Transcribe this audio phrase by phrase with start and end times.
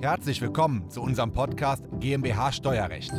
[0.00, 3.10] Herzlich willkommen zu unserem Podcast GmbH Steuerrecht.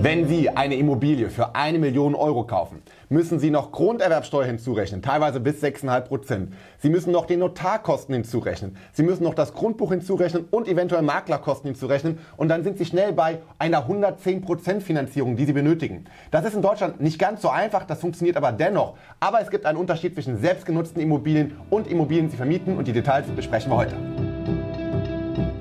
[0.00, 5.40] Wenn Sie eine Immobilie für eine Million Euro kaufen, müssen Sie noch Grunderwerbsteuer hinzurechnen, teilweise
[5.40, 6.52] bis 6,5 Prozent.
[6.78, 8.76] Sie müssen noch den Notarkosten hinzurechnen.
[8.92, 12.18] Sie müssen noch das Grundbuch hinzurechnen und eventuell Maklerkosten hinzurechnen.
[12.36, 16.04] Und dann sind Sie schnell bei einer 110 Prozent Finanzierung, die Sie benötigen.
[16.30, 18.96] Das ist in Deutschland nicht ganz so einfach, das funktioniert aber dennoch.
[19.20, 22.76] Aber es gibt einen Unterschied zwischen selbstgenutzten Immobilien und Immobilien, die Sie vermieten.
[22.76, 23.96] Und die Details besprechen wir heute.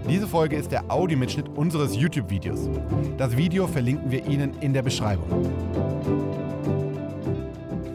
[0.10, 2.70] Diese Folge ist der Audiomitschnitt unseres YouTube-Videos.
[3.18, 6.45] Das Video verlinken wir Ihnen in der Beschreibung.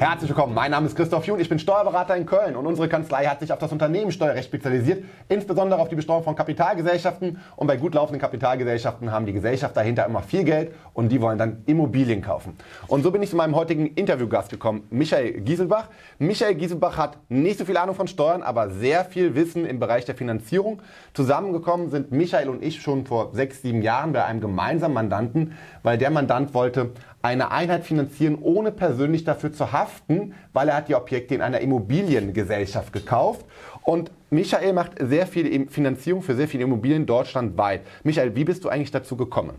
[0.00, 3.26] Herzlich willkommen, mein Name ist Christoph Jun, ich bin Steuerberater in Köln und unsere Kanzlei
[3.26, 7.94] hat sich auf das Unternehmenssteuerrecht spezialisiert, insbesondere auf die Besteuerung von Kapitalgesellschaften und bei gut
[7.94, 12.56] laufenden Kapitalgesellschaften haben die Gesellschaft dahinter immer viel Geld und die wollen dann Immobilien kaufen.
[12.86, 15.90] Und so bin ich zu meinem heutigen Interviewgast gekommen, Michael Gieselbach.
[16.18, 20.06] Michael Gieselbach hat nicht so viel Ahnung von Steuern, aber sehr viel Wissen im Bereich
[20.06, 20.80] der Finanzierung.
[21.12, 25.98] Zusammengekommen sind Michael und ich schon vor sechs, sieben Jahren bei einem gemeinsamen Mandanten, weil
[25.98, 30.94] der Mandant wollte eine Einheit finanzieren, ohne persönlich dafür zu haften, weil er hat die
[30.94, 33.44] Objekte in einer Immobiliengesellschaft gekauft.
[33.82, 37.82] Und Michael macht sehr viel Finanzierung für sehr viele Immobilien deutschlandweit.
[38.04, 39.54] Michael, wie bist du eigentlich dazu gekommen?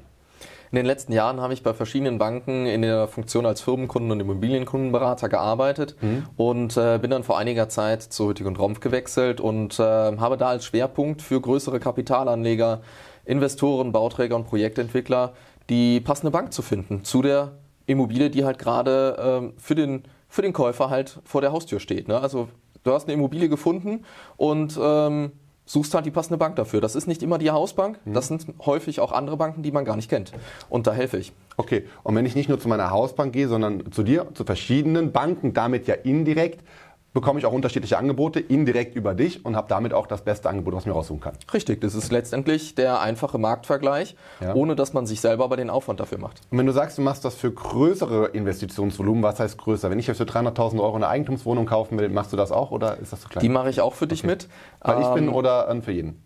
[0.71, 4.21] In den letzten Jahren habe ich bei verschiedenen Banken in der Funktion als Firmenkunden- und
[4.21, 6.23] Immobilienkundenberater gearbeitet mhm.
[6.37, 10.37] und äh, bin dann vor einiger Zeit zu Hüttig und Rompf gewechselt und äh, habe
[10.37, 12.79] da als Schwerpunkt für größere Kapitalanleger,
[13.25, 15.33] Investoren, Bauträger und Projektentwickler
[15.71, 17.53] die passende Bank zu finden zu der
[17.85, 22.07] Immobilie, die halt gerade ähm, für, den, für den Käufer halt vor der Haustür steht.
[22.07, 22.19] Ne?
[22.19, 22.47] Also
[22.83, 24.05] du hast eine Immobilie gefunden
[24.37, 25.31] und ähm,
[25.65, 26.81] suchst halt die passende Bank dafür.
[26.81, 28.13] Das ist nicht immer die Hausbank, mhm.
[28.13, 30.31] das sind häufig auch andere Banken, die man gar nicht kennt.
[30.69, 31.31] Und da helfe ich.
[31.57, 35.11] Okay, und wenn ich nicht nur zu meiner Hausbank gehe, sondern zu dir, zu verschiedenen
[35.11, 36.63] Banken, damit ja indirekt,
[37.13, 40.73] bekomme ich auch unterschiedliche Angebote indirekt über dich und habe damit auch das beste Angebot,
[40.73, 41.33] was mir raussuchen kann.
[41.53, 44.53] Richtig, das ist letztendlich der einfache Marktvergleich, ja.
[44.53, 46.41] ohne dass man sich selber aber den Aufwand dafür macht.
[46.49, 49.89] Und wenn du sagst, du machst das für größere Investitionsvolumen, was heißt größer?
[49.89, 52.97] Wenn ich jetzt für 300.000 Euro eine Eigentumswohnung kaufen will, machst du das auch oder
[52.99, 53.41] ist das zu klein?
[53.41, 54.27] Die mache ich auch für dich okay.
[54.27, 54.47] mit.
[54.79, 56.23] Weil ich bin ähm, oder für jeden?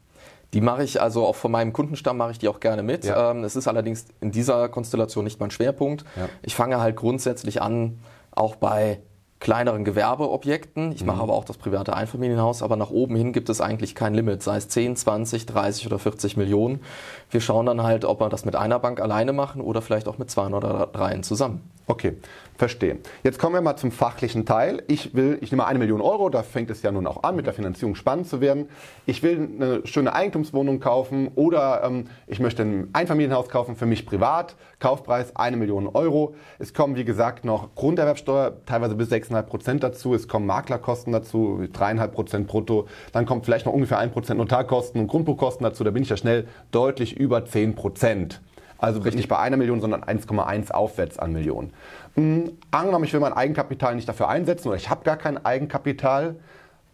[0.54, 3.04] Die mache ich also auch von meinem Kundenstamm mache ich die auch gerne mit.
[3.04, 3.32] Ja.
[3.32, 6.06] Ähm, es ist allerdings in dieser Konstellation nicht mein Schwerpunkt.
[6.16, 6.30] Ja.
[6.44, 8.00] Ich fange halt grundsätzlich an,
[8.32, 9.02] auch bei
[9.40, 10.92] kleineren Gewerbeobjekten.
[10.94, 11.24] Ich mache mhm.
[11.24, 14.58] aber auch das private Einfamilienhaus, aber nach oben hin gibt es eigentlich kein Limit, sei
[14.58, 16.82] es 10, 20, 30 oder 40 Millionen.
[17.30, 20.18] Wir schauen dann halt, ob wir das mit einer Bank alleine machen oder vielleicht auch
[20.18, 21.70] mit zwei oder dreien zusammen.
[21.88, 22.18] Okay,
[22.58, 23.00] verstehe.
[23.24, 24.84] Jetzt kommen wir mal zum fachlichen Teil.
[24.88, 27.46] Ich will, ich nehme eine Million Euro, da fängt es ja nun auch an, mit
[27.46, 28.70] der Finanzierung spannend zu werden.
[29.06, 34.06] Ich will eine schöne Eigentumswohnung kaufen oder ähm, ich möchte ein Einfamilienhaus kaufen für mich
[34.06, 34.56] privat.
[34.80, 36.36] Kaufpreis eine Million Euro.
[36.60, 40.14] Es kommen, wie gesagt, noch Grunderwerbsteuer, teilweise bis 6,5 Prozent dazu.
[40.14, 42.88] Es kommen Maklerkosten dazu, 3,5 Prozent brutto.
[43.12, 45.84] Dann kommt vielleicht noch ungefähr 1 Prozent Notarkosten und Grundbuchkosten dazu.
[45.84, 48.42] Da bin ich ja schnell deutlich über 10 Prozent.
[48.78, 49.16] Also Richtig.
[49.16, 51.74] nicht bei einer Million, sondern 1,1 aufwärts an Millionen.
[52.16, 52.52] Mhm.
[52.72, 56.36] Angenommen, ich will mein Eigenkapital nicht dafür einsetzen oder ich habe gar kein Eigenkapital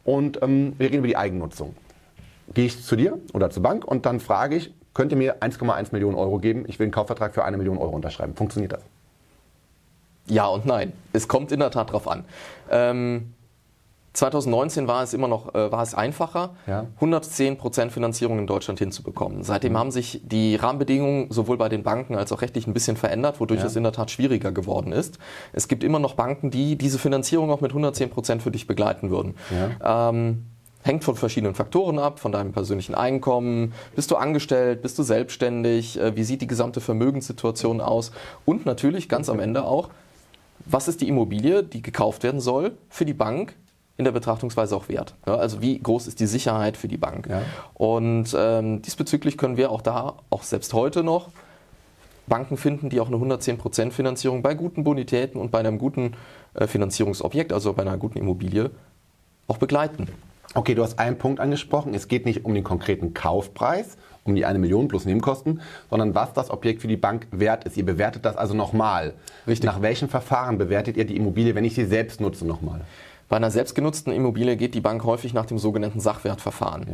[0.04, 1.76] und ähm, wir reden über die Eigennutzung.
[2.54, 5.90] Gehe ich zu dir oder zur Bank und dann frage ich, könnt ihr mir 1,1
[5.92, 6.66] Millionen Euro geben?
[6.68, 8.36] Ich will einen Kaufvertrag für eine Million Euro unterschreiben.
[8.36, 8.82] Funktioniert das?
[10.28, 10.94] Ja und nein.
[11.14, 12.26] Es kommt in der Tat drauf an.
[12.70, 13.34] Ähm,
[14.14, 16.88] 2019 war es immer noch äh, war es einfacher, ja.
[16.96, 17.58] 110
[17.90, 19.44] Finanzierung in Deutschland hinzubekommen.
[19.44, 19.78] Seitdem mhm.
[19.78, 23.62] haben sich die Rahmenbedingungen sowohl bei den Banken als auch rechtlich ein bisschen verändert, wodurch
[23.62, 23.68] ja.
[23.68, 25.18] es in der Tat schwieriger geworden ist.
[25.54, 29.36] Es gibt immer noch Banken, die diese Finanzierung auch mit 110% für dich begleiten würden.
[29.50, 30.10] Ja.
[30.10, 30.46] Ähm,
[30.84, 33.74] hängt von verschiedenen Faktoren ab, von deinem persönlichen Einkommen.
[33.96, 34.82] Bist du angestellt?
[34.82, 36.00] Bist du selbstständig?
[36.00, 38.12] Äh, wie sieht die gesamte Vermögenssituation aus?
[38.46, 39.90] Und natürlich ganz am Ende auch,
[40.66, 43.56] was ist die Immobilie, die gekauft werden soll für die Bank?
[44.02, 45.14] In der Betrachtungsweise auch wert.
[45.28, 47.28] Ja, also wie groß ist die Sicherheit für die Bank?
[47.30, 47.44] Ja.
[47.76, 51.30] Und ähm, diesbezüglich können wir auch da, auch selbst heute noch,
[52.26, 56.14] Banken finden, die auch eine 110% Finanzierung bei guten Bonitäten und bei einem guten
[56.56, 58.72] äh, Finanzierungsobjekt, also bei einer guten Immobilie,
[59.48, 60.08] auch begleiten.
[60.56, 61.94] Okay, du hast einen Punkt angesprochen.
[61.94, 66.34] Es geht nicht um den konkreten Kaufpreis, um die eine Million plus Nebenkosten, sondern was
[66.34, 67.78] das Objekt für die Bank wert ist.
[67.78, 69.14] Ihr bewertet das also nochmal.
[69.48, 69.66] Richtig.
[69.66, 72.82] Nach welchen Verfahren bewertet ihr die Immobilie, wenn ich sie selbst nutze, nochmal?
[73.32, 76.86] Bei einer selbstgenutzten Immobilie geht die Bank häufig nach dem sogenannten Sachwertverfahren.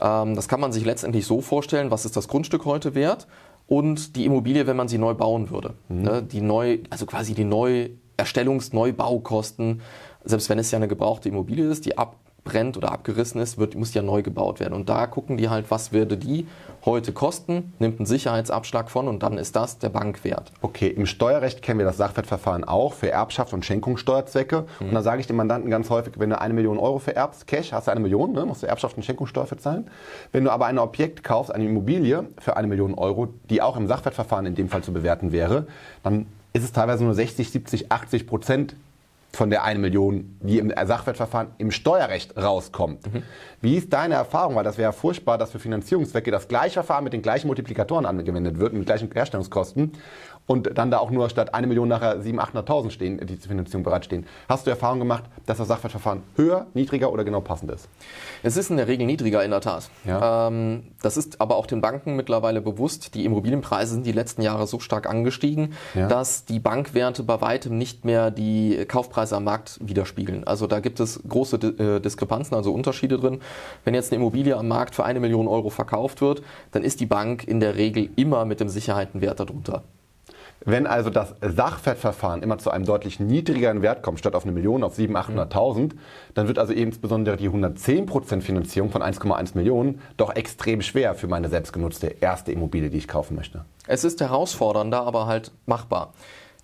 [0.00, 0.22] Ja.
[0.22, 3.28] Ähm, das kann man sich letztendlich so vorstellen, was ist das Grundstück heute wert
[3.68, 5.74] und die Immobilie, wenn man sie neu bauen würde.
[5.88, 6.02] Mhm.
[6.02, 9.82] Ne, die neu, also quasi die Neuerstellungs-, Neubaukosten,
[10.24, 13.74] selbst wenn es ja eine gebrauchte Immobilie ist, die ab abbrennt oder abgerissen ist, wird,
[13.74, 14.74] muss ja neu gebaut werden.
[14.74, 16.46] Und da gucken die halt, was würde die
[16.84, 20.52] heute kosten, nimmt einen Sicherheitsabschlag von und dann ist das der Bankwert.
[20.60, 24.66] Okay, im Steuerrecht kennen wir das Sachwertverfahren auch für Erbschaft und Schenkungssteuerzwecke.
[24.80, 24.88] Mhm.
[24.88, 27.72] Und da sage ich dem Mandanten ganz häufig, wenn du eine Million Euro vererbst, Cash,
[27.72, 29.88] hast du eine Million, ne, musst du Erbschaft und Schenkungssteuer bezahlen.
[30.32, 33.86] Wenn du aber ein Objekt kaufst, eine Immobilie für eine Million Euro, die auch im
[33.86, 35.66] Sachwertverfahren in dem Fall zu bewerten wäre,
[36.02, 38.76] dann ist es teilweise nur 60, 70, 80 Prozent
[39.34, 43.12] von der 1 Million, die im Sachwertverfahren im Steuerrecht rauskommt.
[43.12, 43.22] Mhm.
[43.60, 44.56] Wie ist deine Erfahrung?
[44.56, 48.06] Weil das wäre ja furchtbar, dass für Finanzierungszwecke das gleiche Verfahren mit den gleichen Multiplikatoren
[48.06, 49.92] angewendet wird, mit gleichen Herstellungskosten
[50.46, 53.82] und dann da auch nur statt 1 Million nachher 700.000, 800.000 stehen, die zur Finanzierung
[53.82, 54.26] bereitstehen.
[54.48, 57.88] Hast du Erfahrung gemacht, dass das Sachwertverfahren höher, niedriger oder genau passend ist?
[58.42, 59.88] Es ist in der Regel niedriger, in der Tat.
[60.04, 60.48] Ja.
[60.48, 63.14] Ähm, das ist aber auch den Banken mittlerweile bewusst.
[63.14, 66.08] Die Immobilienpreise sind die letzten Jahre so stark angestiegen, ja.
[66.08, 70.46] dass die Bankwerte bei weitem nicht mehr die Kaufpreise am Markt widerspiegeln.
[70.46, 73.40] Also da gibt es große äh, Diskrepanzen, also Unterschiede drin.
[73.84, 76.42] Wenn jetzt eine Immobilie am Markt für eine Million Euro verkauft wird,
[76.72, 79.84] dann ist die Bank in der Regel immer mit dem Sicherheitenwert darunter.
[80.66, 84.82] Wenn also das Sachwertverfahren immer zu einem deutlich niedrigeren Wert kommt, statt auf eine Million,
[84.82, 85.90] auf 700.000, 800.000,
[86.32, 91.48] dann wird also insbesondere die 110% Finanzierung von 1,1 Millionen doch extrem schwer für meine
[91.48, 93.64] selbstgenutzte erste Immobilie, die ich kaufen möchte.
[93.86, 96.14] Es ist herausfordernder, aber halt machbar.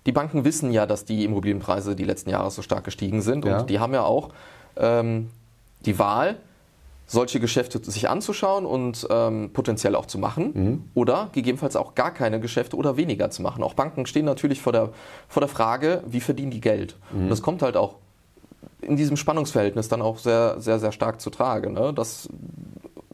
[0.07, 3.51] Die Banken wissen ja, dass die Immobilienpreise die letzten Jahre so stark gestiegen sind und
[3.51, 3.63] ja.
[3.63, 4.29] die haben ja auch
[4.77, 5.29] ähm,
[5.85, 6.37] die Wahl,
[7.11, 10.83] solche Geschäfte sich anzuschauen und ähm, potenziell auch zu machen mhm.
[10.93, 13.63] oder gegebenenfalls auch gar keine Geschäfte oder weniger zu machen.
[13.63, 14.91] Auch Banken stehen natürlich vor der,
[15.27, 16.95] vor der Frage, wie verdienen die Geld?
[17.11, 17.23] Mhm.
[17.23, 17.95] Und das kommt halt auch
[18.79, 21.93] in diesem Spannungsverhältnis dann auch sehr, sehr, sehr stark zu Trage, ne?
[21.93, 22.29] dass,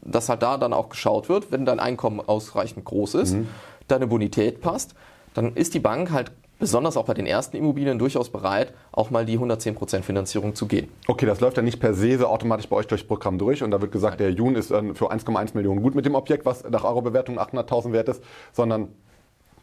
[0.00, 3.48] dass halt da dann auch geschaut wird, wenn dein Einkommen ausreichend groß ist, mhm.
[3.88, 4.94] deine Bonität passt,
[5.34, 9.24] dann ist die Bank halt besonders auch bei den ersten Immobilien durchaus bereit, auch mal
[9.24, 10.88] die 110% Finanzierung zu gehen.
[11.06, 13.70] Okay, das läuft ja nicht per se so automatisch bei euch durchs Programm durch und
[13.70, 16.84] da wird gesagt, der Jun ist für 1,1 Millionen gut mit dem Objekt, was nach
[16.84, 18.22] eurer Bewertung 800.000 wert ist,
[18.52, 18.88] sondern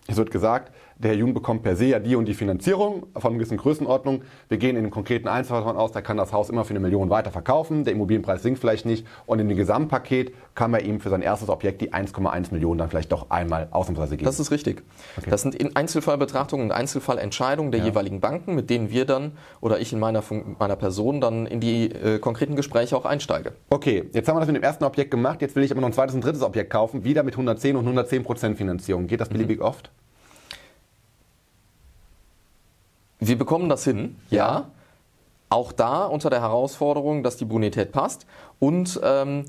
[0.08, 3.32] es wird gesagt, der Herr Jun bekommt per se ja die und die Finanzierung von
[3.32, 4.22] einer gewissen Größenordnung.
[4.48, 6.80] Wir gehen in dem konkreten Einzelfall davon aus, der kann das Haus immer für eine
[6.80, 7.84] Million weiter verkaufen.
[7.84, 9.06] Der Immobilienpreis sinkt vielleicht nicht.
[9.26, 12.90] Und in dem Gesamtpaket kann man ihm für sein erstes Objekt die 1,1 Millionen dann
[12.90, 14.26] vielleicht doch einmal ausnahmsweise geben.
[14.26, 14.84] Das ist richtig.
[15.18, 15.30] Okay.
[15.30, 17.88] Das sind in Einzelfallbetrachtungen und Einzelfallentscheidungen der ja.
[17.88, 20.24] jeweiligen Banken, mit denen wir dann oder ich in meiner,
[20.60, 23.54] meiner Person dann in die äh, konkreten Gespräche auch einsteige.
[23.70, 25.42] Okay, jetzt haben wir das mit dem ersten Objekt gemacht.
[25.42, 27.84] Jetzt will ich aber noch ein zweites und drittes Objekt kaufen, wieder mit 110 und
[27.84, 29.08] 110 Prozent Finanzierung.
[29.08, 29.66] Geht das beliebig mhm.
[29.66, 29.92] oft?
[33.20, 34.70] Wir bekommen das hin, ja.
[35.50, 38.26] Auch da unter der Herausforderung, dass die Bonität passt.
[38.60, 39.46] Und ähm,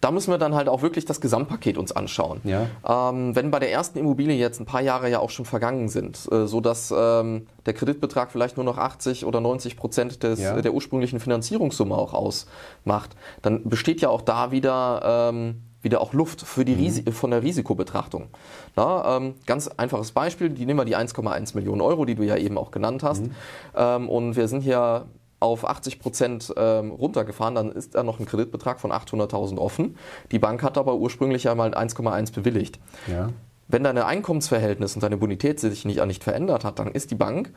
[0.00, 2.40] da müssen wir dann halt auch wirklich das Gesamtpaket uns anschauen.
[2.44, 2.66] Ja.
[2.86, 6.30] Ähm, wenn bei der ersten Immobilie jetzt ein paar Jahre ja auch schon vergangen sind,
[6.30, 10.60] äh, sodass ähm, der Kreditbetrag vielleicht nur noch 80 oder 90 Prozent des, ja.
[10.60, 16.42] der ursprünglichen Finanzierungssumme auch ausmacht, dann besteht ja auch da wieder ähm, wieder auch Luft
[16.42, 17.12] für die mhm.
[17.12, 18.28] von der Risikobetrachtung.
[18.74, 22.36] Na, ähm, ganz einfaches Beispiel, die nehmen wir die 1,1 Millionen Euro, die du ja
[22.36, 23.22] eben auch genannt hast.
[23.22, 23.30] Mhm.
[23.74, 25.06] Ähm, und wir sind hier
[25.38, 29.96] auf 80 Prozent ähm, runtergefahren, dann ist da noch ein Kreditbetrag von 800.000 offen.
[30.32, 32.80] Die Bank hat aber ursprünglich ja mal 1,1 bewilligt.
[33.06, 33.28] Ja.
[33.68, 37.52] Wenn deine Einkommensverhältnis und deine Bonität sich nicht, nicht verändert hat, dann ist die Bank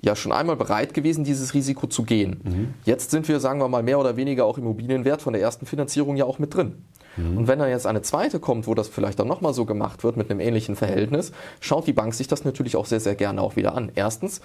[0.00, 2.40] ja schon einmal bereit gewesen, dieses Risiko zu gehen.
[2.42, 2.74] Mhm.
[2.84, 6.16] Jetzt sind wir, sagen wir mal, mehr oder weniger auch Immobilienwert von der ersten Finanzierung
[6.16, 6.84] ja auch mit drin.
[7.16, 7.38] Mhm.
[7.38, 10.16] Und wenn da jetzt eine zweite kommt, wo das vielleicht dann nochmal so gemacht wird
[10.16, 13.56] mit einem ähnlichen Verhältnis, schaut die Bank sich das natürlich auch sehr, sehr gerne auch
[13.56, 13.92] wieder an.
[13.94, 14.40] Erstens,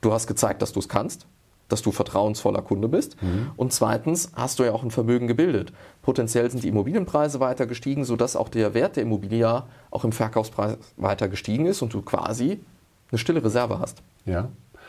[0.00, 1.26] du hast gezeigt, dass du es kannst,
[1.68, 3.20] dass du vertrauensvoller Kunde bist.
[3.22, 3.50] Mhm.
[3.56, 5.72] Und zweitens hast du ja auch ein Vermögen gebildet.
[6.02, 10.78] Potenziell sind die Immobilienpreise weiter gestiegen, sodass auch der Wert der Immobilie auch im Verkaufspreis
[10.96, 12.60] weiter gestiegen ist und du quasi
[13.10, 14.02] eine stille Reserve hast.
[14.24, 14.48] Ja.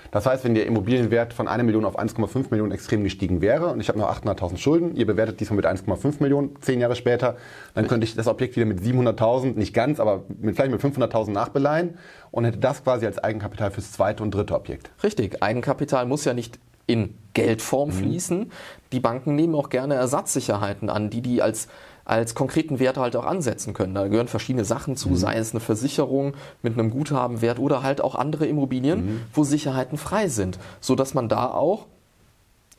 [0.10, 3.80] Das heißt, wenn der Immobilienwert von 1 Million auf 1,5 Millionen extrem gestiegen wäre und
[3.80, 7.38] ich habe noch 800.000 Schulden, ihr bewertet diesmal mit 1,5 Millionen zehn Jahre später,
[7.74, 11.32] dann könnte ich das Objekt wieder mit 700.000, nicht ganz, aber mit, vielleicht mit 500.000
[11.32, 11.98] nachbeleihen
[12.32, 14.92] und hätte das quasi als Eigenkapital fürs zweite und dritte Objekt.
[15.04, 17.94] Richtig, Eigenkapital muss ja nicht in Geldform mhm.
[17.94, 18.52] fließen.
[18.92, 21.68] Die Banken nehmen auch gerne Ersatzsicherheiten an, die die als
[22.06, 23.94] als konkreten Wert halt auch ansetzen können.
[23.94, 25.16] Da gehören verschiedene Sachen zu, mhm.
[25.16, 29.22] sei es eine Versicherung mit einem Guthabenwert oder halt auch andere Immobilien, mhm.
[29.34, 31.88] wo Sicherheiten frei sind, sodass man da auch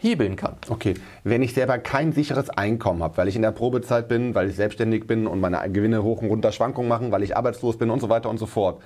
[0.02, 0.56] hebeln kann.
[0.68, 4.50] Okay, wenn ich selber kein sicheres Einkommen habe, weil ich in der Probezeit bin, weil
[4.50, 7.90] ich selbstständig bin und meine Gewinne hoch und runter Schwankungen machen, weil ich arbeitslos bin
[7.90, 8.82] und so weiter und so fort.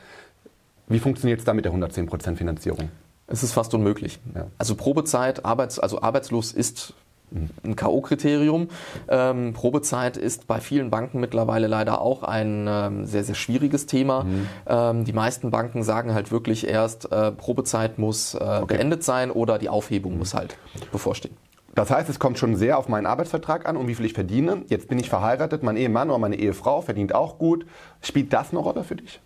[0.88, 2.90] Wie funktioniert es da mit der 110% Finanzierung?
[3.26, 4.20] Es ist fast unmöglich.
[4.34, 4.46] Ja.
[4.58, 6.94] Also Probezeit, Arbeits, also arbeitslos ist
[7.32, 8.68] ein K.O.-Kriterium.
[9.08, 14.24] Ähm, Probezeit ist bei vielen Banken mittlerweile leider auch ein ähm, sehr, sehr schwieriges Thema.
[14.24, 14.48] Mhm.
[14.66, 18.76] Ähm, die meisten Banken sagen halt wirklich erst, äh, Probezeit muss äh, okay.
[18.76, 20.18] beendet sein oder die Aufhebung mhm.
[20.18, 20.56] muss halt
[20.92, 21.36] bevorstehen.
[21.74, 24.62] Das heißt, es kommt schon sehr auf meinen Arbeitsvertrag an und wie viel ich verdiene.
[24.68, 27.66] Jetzt bin ich verheiratet, mein Ehemann oder meine Ehefrau verdient auch gut.
[28.00, 29.20] Spielt das eine Rolle für dich?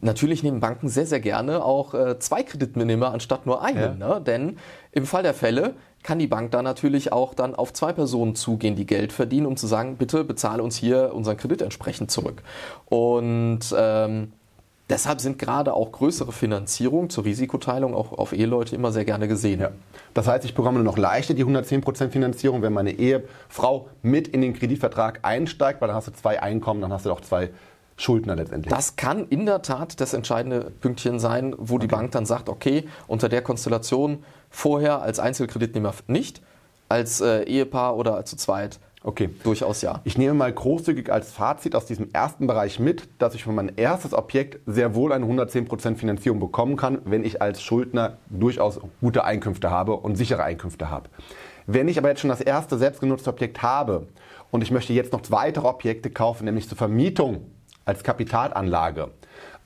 [0.00, 4.00] Natürlich nehmen Banken sehr, sehr gerne auch äh, zwei Kreditnehmer anstatt nur einen.
[4.00, 4.14] Ja.
[4.14, 4.20] Ne?
[4.20, 4.58] Denn
[4.90, 8.76] im Fall der Fälle kann die Bank da natürlich auch dann auf zwei Personen zugehen,
[8.76, 12.42] die Geld verdienen, um zu sagen, bitte bezahle uns hier unseren Kredit entsprechend zurück.
[12.84, 14.32] Und ähm,
[14.90, 19.60] deshalb sind gerade auch größere Finanzierungen zur Risikoteilung auch auf Eheleute immer sehr gerne gesehen.
[19.60, 19.70] Ja.
[20.12, 24.52] Das heißt, ich nur noch leichter die 110% Finanzierung, wenn meine Ehefrau mit in den
[24.52, 27.48] Kreditvertrag einsteigt, weil dann hast du zwei Einkommen, dann hast du auch zwei
[27.96, 28.72] Schuldner letztendlich.
[28.72, 31.82] Das kann in der Tat das entscheidende Pünktchen sein, wo okay.
[31.82, 36.42] die Bank dann sagt, okay, unter der Konstellation vorher als Einzelkreditnehmer nicht,
[36.88, 39.28] als äh, Ehepaar oder zu zweit Okay.
[39.42, 40.00] Durchaus ja.
[40.04, 43.72] Ich nehme mal großzügig als Fazit aus diesem ersten Bereich mit, dass ich für mein
[43.76, 49.24] erstes Objekt sehr wohl eine 110% Finanzierung bekommen kann, wenn ich als Schuldner durchaus gute
[49.24, 51.10] Einkünfte habe und sichere Einkünfte habe.
[51.66, 54.06] Wenn ich aber jetzt schon das erste selbstgenutzte Objekt habe
[54.50, 57.42] und ich möchte jetzt noch weitere Objekte kaufen, nämlich zur Vermietung
[57.84, 59.10] als Kapitalanlage.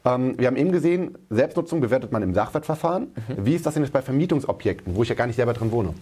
[0.04, 3.14] Ähm, wir haben eben gesehen, Selbstnutzung bewertet man im Sachwertverfahren.
[3.28, 3.46] Mhm.
[3.46, 5.94] Wie ist das denn jetzt bei Vermietungsobjekten, wo ich ja gar nicht selber drin wohne?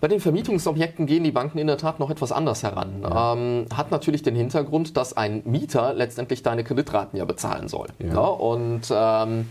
[0.00, 3.02] Bei den Vermietungsobjekten gehen die Banken in der Tat noch etwas anders heran.
[3.02, 3.34] Ja.
[3.34, 7.86] Ähm, hat natürlich den Hintergrund, dass ein Mieter letztendlich deine Kreditraten ja bezahlen soll.
[8.00, 8.14] Ja.
[8.14, 9.48] Ja, und ähm,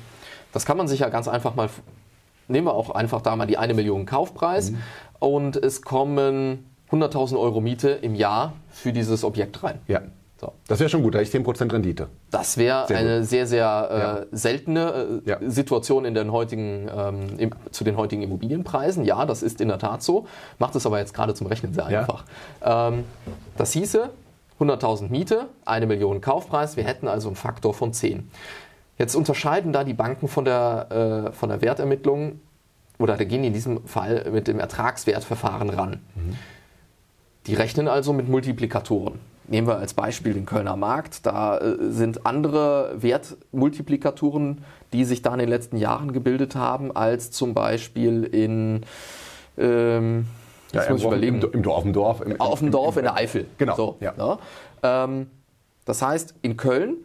[0.51, 1.69] das kann man sich ja ganz einfach mal,
[2.49, 4.77] nehmen wir auch einfach da mal die eine Million Kaufpreis mhm.
[5.19, 9.79] und es kommen 100.000 Euro Miete im Jahr für dieses Objekt rein.
[9.87, 10.01] Ja.
[10.41, 10.53] So.
[10.67, 12.07] Das wäre schon gut, da hätte ich 10% Rendite.
[12.31, 13.29] Das wäre eine gut.
[13.29, 14.25] sehr, sehr äh, ja.
[14.31, 15.37] seltene äh, ja.
[15.45, 19.05] Situation in den heutigen, ähm, im, zu den heutigen Immobilienpreisen.
[19.05, 20.25] Ja, das ist in der Tat so.
[20.57, 22.25] Macht es aber jetzt gerade zum Rechnen sehr einfach.
[22.59, 22.87] Ja.
[22.87, 23.03] Ähm,
[23.55, 24.09] das hieße
[24.59, 26.75] 100.000 Miete, eine Million Kaufpreis.
[26.75, 28.31] Wir hätten also einen Faktor von 10.
[28.97, 32.39] Jetzt unterscheiden da die Banken von der, äh, von der Wertermittlung
[32.97, 35.99] oder da gehen die in diesem Fall mit dem Ertragswertverfahren ran.
[36.15, 36.35] Mhm.
[37.45, 39.19] Die rechnen also mit Multiplikatoren.
[39.51, 41.25] Nehmen wir als Beispiel den Kölner Markt.
[41.25, 47.31] Da äh, sind andere Wertmultiplikatoren, die sich da in den letzten Jahren gebildet haben, als
[47.31, 48.85] zum Beispiel in
[49.57, 50.27] ähm,
[50.71, 51.41] ja, muss ich überlegen.
[51.41, 52.21] Im, im Dorf, im Dorf.
[52.21, 53.45] Im, auf dem Dorf in der Eifel.
[53.57, 53.75] Genau.
[53.75, 54.13] So, ja.
[54.13, 54.37] Ne?
[54.83, 55.29] Ähm,
[55.83, 57.03] das heißt, in Köln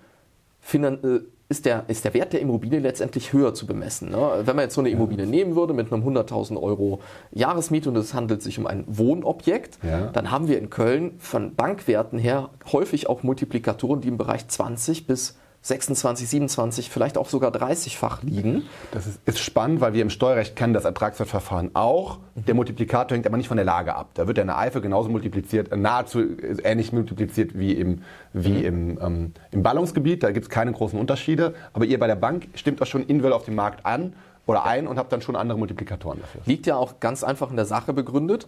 [0.60, 4.10] finan äh, ist der, ist der Wert der Immobilie letztendlich höher zu bemessen.
[4.10, 4.42] Ne?
[4.44, 7.00] Wenn man jetzt so eine Immobilie nehmen würde mit einem 100.000 Euro
[7.30, 10.08] Jahresmiete und es handelt sich um ein Wohnobjekt, ja.
[10.08, 15.06] dann haben wir in Köln von Bankwerten her häufig auch Multiplikatoren, die im Bereich 20
[15.06, 18.62] bis 26, 27, vielleicht auch sogar 30-fach liegen.
[18.92, 22.18] Das ist, ist, spannend, weil wir im Steuerrecht kennen das Ertragswertverfahren auch.
[22.36, 24.10] Der Multiplikator hängt aber nicht von der Lage ab.
[24.14, 26.22] Da wird der in der Eifel genauso multipliziert, äh, nahezu
[26.62, 28.64] ähnlich multipliziert wie im, wie mhm.
[28.64, 30.22] im, ähm, im Ballungsgebiet.
[30.22, 31.54] Da gibt es keine großen Unterschiede.
[31.72, 34.12] Aber ihr bei der Bank stimmt das schon individuell auf dem Markt an
[34.46, 36.42] oder ein und habt dann schon andere Multiplikatoren dafür.
[36.44, 38.46] Liegt ja auch ganz einfach in der Sache begründet.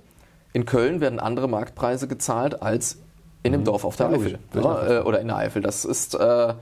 [0.53, 2.99] In Köln werden andere Marktpreise gezahlt als
[3.43, 3.65] in dem mhm.
[3.65, 4.39] Dorf auf der ja, Eifel.
[4.55, 5.63] Ja, äh, oder in der Eifel.
[5.63, 6.15] Das ist...
[6.15, 6.55] Äh,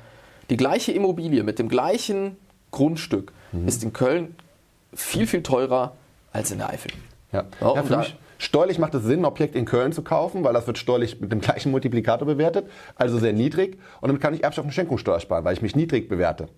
[0.51, 2.37] die gleiche Immobilie mit dem gleichen
[2.71, 3.69] Grundstück mhm.
[3.69, 4.35] ist in Köln
[4.95, 5.97] viel, viel teurer
[6.33, 6.93] als in der Eifel.
[7.33, 10.45] Ja, ja, ja für mich steuerlich macht es Sinn, ein Objekt in Köln zu kaufen,
[10.45, 13.79] weil das wird steuerlich mit dem gleichen Multiplikator bewertet, also sehr niedrig.
[14.01, 16.49] Und damit kann ich Erbschaft und Schenkungssteuer sparen, weil ich mich niedrig bewerte.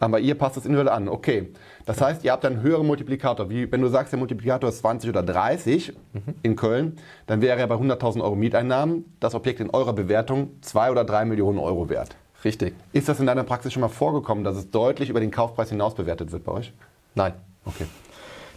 [0.00, 1.08] Aber ihr passt das individuell an.
[1.08, 1.48] Okay.
[1.84, 3.50] Das heißt, ihr habt einen höheren Multiplikator.
[3.50, 6.20] Wie wenn du sagst, der Multiplikator ist 20 oder 30 mhm.
[6.42, 10.92] in Köln, dann wäre er bei 100.000 Euro Mieteinnahmen das Objekt in eurer Bewertung 2
[10.92, 12.16] oder 3 Millionen Euro wert.
[12.44, 12.74] Richtig.
[12.92, 15.94] Ist das in deiner Praxis schon mal vorgekommen, dass es deutlich über den Kaufpreis hinaus
[15.94, 16.72] bewertet wird bei euch?
[17.14, 17.34] Nein.
[17.64, 17.86] Okay.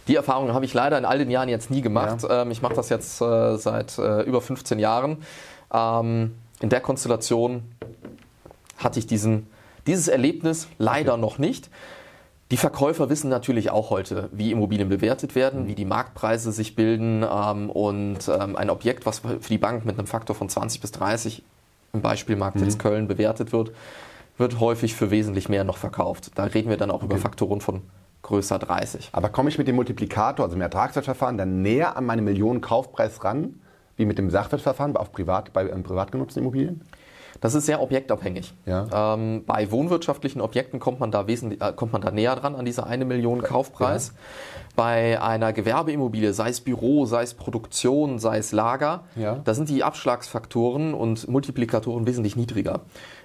[0.08, 2.22] Die Erfahrung habe ich leider in all den Jahren jetzt nie gemacht.
[2.22, 2.42] Ja.
[2.42, 5.18] Ähm, ich mache das jetzt äh, seit äh, über 15 Jahren.
[5.72, 7.62] Ähm, in der Konstellation
[8.78, 9.48] hatte ich diesen,
[9.86, 11.20] dieses Erlebnis leider okay.
[11.20, 11.70] noch nicht.
[12.50, 15.68] Die Verkäufer wissen natürlich auch heute, wie Immobilien bewertet werden, mhm.
[15.68, 20.06] wie die Marktpreise sich bilden ähm, und ein Objekt, was für die Bank mit einem
[20.06, 21.42] Faktor von 20 bis 30
[21.92, 22.64] im Beispielmarkt mhm.
[22.64, 23.72] jetzt Köln bewertet wird,
[24.38, 26.30] wird häufig für wesentlich mehr noch verkauft.
[26.34, 27.06] Da reden wir dann auch okay.
[27.06, 27.82] über Faktoren von
[28.22, 29.10] größer 30.
[29.12, 33.24] Aber komme ich mit dem Multiplikator, also im Ertragswertverfahren, dann näher an meine Millionen Kaufpreis
[33.24, 33.60] ran,
[33.96, 36.82] wie mit dem Sachwertverfahren auf privat, bei ähm, privat genutzten Immobilien?
[37.42, 38.54] Das ist sehr objektabhängig.
[38.66, 39.14] Ja.
[39.14, 42.64] Ähm, bei wohnwirtschaftlichen Objekten kommt man, da wesentlich, äh, kommt man da näher dran an
[42.64, 44.08] diese eine Million Kaufpreis.
[44.08, 44.14] Ja.
[44.76, 49.40] Bei einer Gewerbeimmobilie, sei es Büro, sei es Produktion, sei es Lager, ja.
[49.44, 52.82] da sind die Abschlagsfaktoren und Multiplikatoren wesentlich niedriger.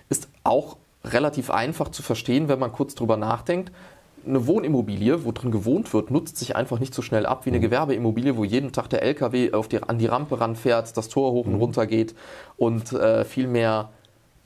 [0.09, 3.71] Ist auch relativ einfach zu verstehen, wenn man kurz drüber nachdenkt
[4.25, 7.59] eine Wohnimmobilie, wo drin gewohnt wird, nutzt sich einfach nicht so schnell ab wie eine
[7.59, 7.63] mhm.
[7.63, 11.45] Gewerbeimmobilie, wo jeden Tag der LKW auf die, an die Rampe ranfährt, das Tor hoch
[11.45, 11.61] und mhm.
[11.61, 12.13] runter geht
[12.57, 13.89] und äh, viel mehr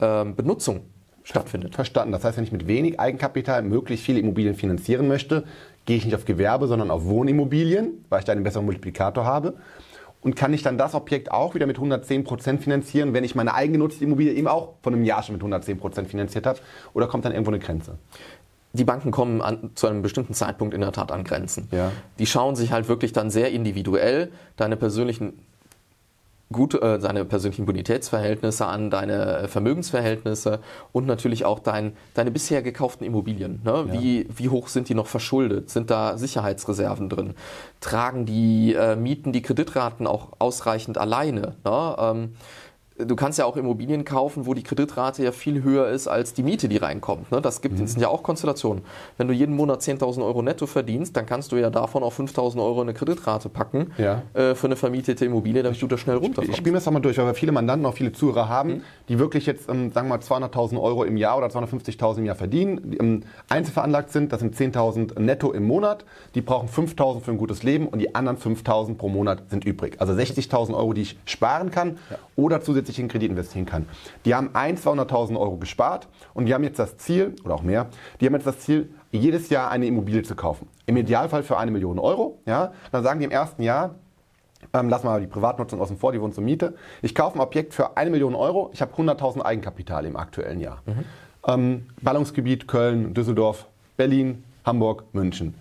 [0.01, 0.81] Benutzung
[1.23, 1.75] stattfindet.
[1.75, 2.11] Verstanden.
[2.11, 5.43] Das heißt, wenn ich mit wenig Eigenkapital möglichst viele Immobilien finanzieren möchte,
[5.85, 9.55] gehe ich nicht auf Gewerbe, sondern auf Wohnimmobilien, weil ich da einen besseren Multiplikator habe.
[10.21, 14.03] Und kann ich dann das Objekt auch wieder mit 110% finanzieren, wenn ich meine eigengenutzte
[14.03, 16.59] Immobilie eben auch von einem Jahr schon mit 110% finanziert habe?
[16.93, 17.97] Oder kommt dann irgendwo eine Grenze?
[18.73, 21.67] die Banken kommen an, zu einem bestimmten Zeitpunkt in der Tat an Grenzen.
[21.71, 21.91] Ja.
[22.19, 25.33] Die schauen sich halt wirklich dann sehr individuell deine persönlichen
[26.51, 30.59] gut äh, seine persönlichen Bonitätsverhältnisse an, deine äh, Vermögensverhältnisse
[30.91, 33.61] und natürlich auch dein, deine bisher gekauften Immobilien.
[33.63, 33.85] Ne?
[33.87, 33.93] Ja.
[33.93, 35.69] Wie, wie hoch sind die noch verschuldet?
[35.69, 37.35] Sind da Sicherheitsreserven drin?
[37.79, 41.55] Tragen die äh, Mieten die Kreditraten auch ausreichend alleine?
[41.63, 41.95] Ne?
[41.99, 42.35] Ähm,
[42.97, 46.43] du kannst ja auch Immobilien kaufen, wo die Kreditrate ja viel höher ist als die
[46.43, 47.31] Miete, die reinkommt.
[47.31, 47.41] Ne?
[47.41, 47.81] Das gibt mhm.
[47.81, 48.83] das sind ja auch Konstellationen.
[49.17, 52.57] Wenn du jeden Monat 10.000 Euro netto verdienst, dann kannst du ja davon auch 5.000
[52.61, 54.23] Euro in eine Kreditrate packen ja.
[54.33, 56.49] äh, für eine vermietete Immobilie, damit du da schnell runterkommst.
[56.49, 58.81] Ich spiele das nochmal durch, weil wir viele Mandanten, auch viele Zuhörer haben, mhm.
[59.09, 62.35] die wirklich jetzt, ähm, sagen wir mal, 200.000 Euro im Jahr oder 250.000 im Jahr
[62.35, 66.05] verdienen, die, ähm, einzelveranlagt sind, das sind 10.000 netto im Monat,
[66.35, 69.95] die brauchen 5.000 für ein gutes Leben und die anderen 5.000 pro Monat sind übrig.
[69.99, 72.17] Also 60.000 Euro, die ich sparen kann ja.
[72.35, 73.87] oder zusätzlich in Kredit investieren kann.
[74.25, 77.87] Die haben 200.000 Euro gespart und die haben jetzt das Ziel, oder auch mehr,
[78.19, 80.67] die haben jetzt das Ziel, jedes Jahr eine Immobilie zu kaufen.
[80.85, 82.39] Im Idealfall für eine Million Euro.
[82.45, 82.73] Ja?
[82.91, 83.95] Dann sagen die im ersten Jahr,
[84.73, 86.75] ähm, lassen wir mal die Privatnutzung außen vor, die wohnen zur Miete.
[87.01, 90.81] Ich kaufe ein Objekt für eine Million Euro, ich habe 100.000 Eigenkapital im aktuellen Jahr.
[90.85, 91.05] Mhm.
[91.47, 93.67] Ähm, Ballungsgebiet Köln, Düsseldorf,
[93.97, 95.55] Berlin, Hamburg, München.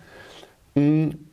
[0.75, 1.30] Mhm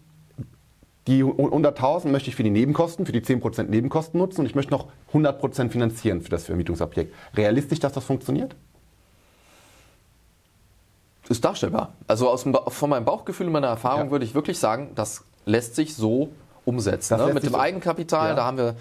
[1.09, 4.73] die 100.000 möchte ich für die Nebenkosten, für die 10% Nebenkosten nutzen und ich möchte
[4.73, 7.15] noch 100% finanzieren für das Vermietungsobjekt.
[7.35, 8.55] Realistisch, dass das funktioniert?
[11.29, 11.95] Ist darstellbar.
[12.07, 14.11] Also aus von meinem Bauchgefühl und meiner Erfahrung ja.
[14.11, 16.29] würde ich wirklich sagen, das lässt sich so
[16.67, 17.17] umsetzen.
[17.19, 17.33] Ne?
[17.33, 17.59] Mit dem so.
[17.59, 18.35] Eigenkapital, ja.
[18.35, 18.75] da haben wir,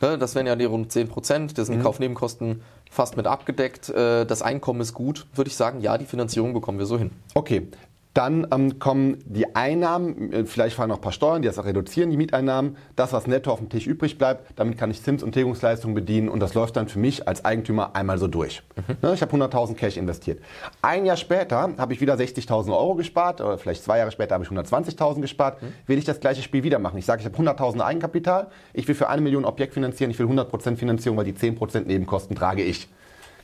[0.00, 1.82] ne, das wären ja die rund 10 Prozent, das sind mhm.
[1.82, 3.88] Kaufnebenkosten fast mit abgedeckt.
[3.88, 7.10] Äh, das Einkommen ist gut, würde ich sagen, ja, die Finanzierung bekommen wir so hin.
[7.34, 7.68] Okay,
[8.14, 11.64] dann ähm, kommen die Einnahmen, äh, vielleicht fallen noch ein paar Steuern, die das auch
[11.64, 12.76] reduzieren, die Mieteinnahmen.
[12.94, 16.28] Das, was netto auf dem Tisch übrig bleibt, damit kann ich Zins- und Tilgungsleistungen bedienen
[16.28, 18.62] und das läuft dann für mich als Eigentümer einmal so durch.
[18.76, 18.96] Mhm.
[19.00, 20.40] Ne, ich habe 100.000 Cash investiert.
[20.82, 24.44] Ein Jahr später habe ich wieder 60.000 Euro gespart oder vielleicht zwei Jahre später habe
[24.44, 25.62] ich 120.000 gespart.
[25.62, 25.72] Mhm.
[25.86, 26.98] Will ich das gleiche Spiel wieder machen?
[26.98, 30.26] Ich sage, ich habe 100.000 Eigenkapital, ich will für eine Million Objekt finanzieren, ich will
[30.26, 32.88] 100% Finanzierung, weil die 10% Nebenkosten trage ich.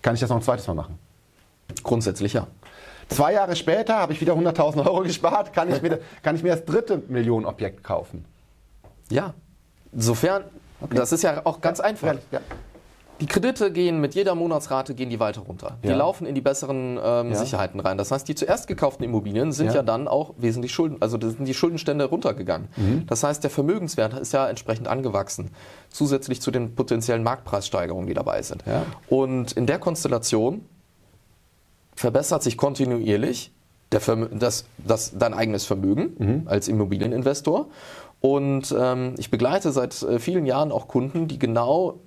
[0.02, 0.98] Kann ich das noch ein zweites Mal machen?
[1.83, 2.46] Grundsätzlich ja.
[3.09, 6.51] Zwei Jahre später habe ich wieder 100.000 Euro gespart, kann ich, mir, kann ich mir
[6.51, 8.25] das dritte Millionenobjekt kaufen.
[9.11, 9.35] Ja,
[9.92, 10.44] insofern,
[10.81, 10.94] okay.
[10.94, 12.14] das ist ja auch ganz einfach.
[12.31, 12.40] Ja.
[13.21, 15.79] Die Kredite gehen mit jeder Monatsrate gehen die weiter runter.
[15.83, 15.97] Die ja.
[15.97, 17.35] laufen in die besseren ähm, ja.
[17.35, 17.99] Sicherheiten rein.
[17.99, 21.44] Das heißt, die zuerst gekauften Immobilien sind ja, ja dann auch wesentlich Schulden, also sind
[21.44, 22.68] die Schuldenstände runtergegangen.
[22.77, 23.07] Mhm.
[23.09, 25.51] Das heißt, der Vermögenswert ist ja entsprechend angewachsen,
[25.88, 28.62] zusätzlich zu den potenziellen Marktpreissteigerungen, die dabei sind.
[29.09, 30.64] Und in der Konstellation
[31.98, 33.52] verbessert sich kontinuierlich
[33.90, 36.42] das, das, dein eigenes Vermögen mhm.
[36.46, 37.68] als Immobilieninvestor.
[38.20, 42.00] Und ähm, ich begleite seit äh, vielen Jahren auch Kunden, die genau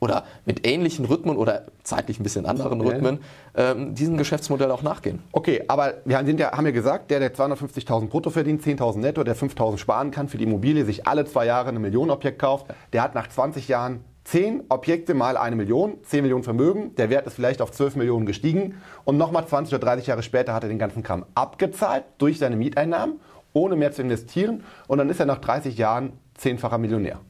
[0.00, 3.20] oder mit ähnlichen Rhythmen oder zeitlich ein bisschen anderen Rhythmen
[3.54, 5.22] ähm, diesem Geschäftsmodell auch nachgehen.
[5.30, 9.22] Okay, aber wir sind ja, haben ja gesagt, der, der 250.000 brutto verdient, 10.000 netto,
[9.22, 13.02] der 5.000 sparen kann für die Immobilie, sich alle zwei Jahre eine Millionenobjekt kauft, der
[13.02, 17.34] hat nach 20 Jahren 10 Objekte mal eine Million, 10 Millionen Vermögen, der Wert ist
[17.34, 20.78] vielleicht auf 12 Millionen gestiegen und nochmal 20 oder 30 Jahre später hat er den
[20.78, 23.20] ganzen Kram abgezahlt durch seine Mieteinnahmen,
[23.52, 27.20] ohne mehr zu investieren und dann ist er nach 30 Jahren zehnfacher Millionär.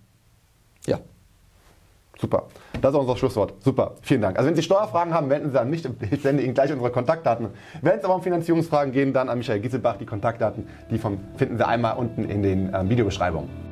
[0.86, 0.98] Ja.
[2.18, 2.44] Super.
[2.80, 3.54] Das ist unser Schlusswort.
[3.64, 3.96] Super.
[4.02, 4.36] Vielen Dank.
[4.38, 5.82] Also wenn Sie Steuerfragen haben, wenden Sie an mich.
[6.10, 7.48] Ich sende Ihnen gleich unsere Kontaktdaten.
[7.80, 9.96] Wenn es aber um Finanzierungsfragen geht, dann an Michael Gisselbach.
[9.96, 13.71] Die Kontaktdaten, die vom, finden Sie einmal unten in den äh, Videobeschreibungen.